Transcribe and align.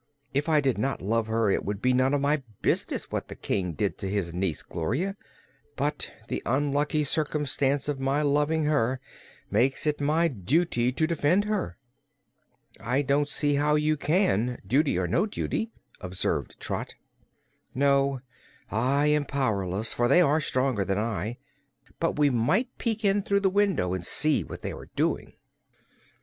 If 0.33 0.49
I 0.49 0.61
did 0.61 0.79
not 0.79 0.99
love 0.99 1.27
her, 1.27 1.51
it 1.51 1.63
would 1.63 1.79
be 1.79 1.93
none 1.93 2.15
of 2.15 2.21
my 2.21 2.41
business 2.63 3.11
what 3.11 3.27
the 3.27 3.35
King 3.35 3.73
did 3.73 3.99
to 3.99 4.09
his 4.09 4.33
niece 4.33 4.63
Gloria; 4.63 5.15
but 5.75 6.11
the 6.27 6.41
unlucky 6.43 7.03
circumstance 7.03 7.87
of 7.87 7.99
my 7.99 8.23
loving 8.23 8.65
her 8.65 8.99
makes 9.51 9.85
it 9.85 10.01
my 10.01 10.27
duty 10.27 10.91
to 10.91 11.05
defend 11.05 11.45
her." 11.45 11.77
"I 12.79 13.03
don't 13.03 13.29
see 13.29 13.53
how 13.53 13.75
you 13.75 13.95
can, 13.95 14.59
duty 14.65 14.97
or 14.97 15.07
no 15.07 15.27
duty," 15.27 15.69
observed 15.99 16.55
Trot. 16.59 16.95
"No; 17.75 18.21
I 18.71 19.05
am 19.05 19.23
powerless, 19.25 19.93
for 19.93 20.07
they 20.07 20.19
are 20.21 20.41
stronger 20.41 20.83
than 20.83 20.97
I. 20.97 21.37
But 21.99 22.17
we 22.17 22.31
might 22.31 22.75
peek 22.79 23.05
in 23.05 23.21
through 23.21 23.41
the 23.41 23.51
window 23.51 23.93
and 23.93 24.03
see 24.03 24.43
what 24.43 24.63
they 24.63 24.71
are 24.71 24.89
doing." 24.95 25.33